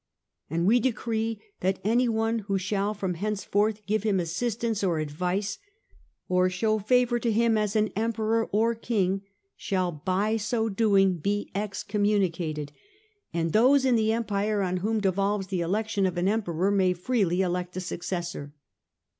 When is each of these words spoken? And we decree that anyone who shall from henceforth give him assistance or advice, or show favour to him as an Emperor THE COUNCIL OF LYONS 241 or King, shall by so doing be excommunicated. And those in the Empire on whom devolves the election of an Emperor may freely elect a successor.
And 0.49 0.65
we 0.65 0.79
decree 0.79 1.39
that 1.59 1.77
anyone 1.83 2.39
who 2.39 2.57
shall 2.57 2.95
from 2.95 3.13
henceforth 3.13 3.85
give 3.85 4.01
him 4.01 4.19
assistance 4.19 4.83
or 4.83 4.97
advice, 4.97 5.59
or 6.27 6.49
show 6.49 6.79
favour 6.79 7.19
to 7.19 7.31
him 7.31 7.55
as 7.55 7.75
an 7.75 7.89
Emperor 7.95 8.45
THE 8.45 8.47
COUNCIL 8.47 8.57
OF 8.57 8.63
LYONS 8.63 9.21
241 9.21 9.21
or 9.21 9.21
King, 9.21 9.27
shall 9.55 9.91
by 10.03 10.37
so 10.37 10.69
doing 10.69 11.17
be 11.19 11.51
excommunicated. 11.53 12.71
And 13.31 13.53
those 13.53 13.85
in 13.85 13.95
the 13.95 14.11
Empire 14.11 14.63
on 14.63 14.77
whom 14.77 15.01
devolves 15.01 15.45
the 15.49 15.61
election 15.61 16.07
of 16.07 16.17
an 16.17 16.27
Emperor 16.27 16.71
may 16.71 16.93
freely 16.93 17.41
elect 17.43 17.77
a 17.77 17.79
successor. 17.79 18.53